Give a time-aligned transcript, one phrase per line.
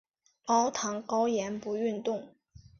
[0.47, 2.29] 高糖高盐不运动